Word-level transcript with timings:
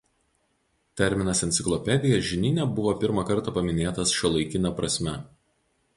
Terminas 1.01 1.41
„enciklopedija“ 1.47 2.17
žinyne 2.29 2.65
buvo 2.79 2.97
pirmą 3.03 3.27
kartą 3.29 3.53
paminėtas 3.59 4.15
šiuolaikine 4.21 4.73
prasme. 4.81 5.19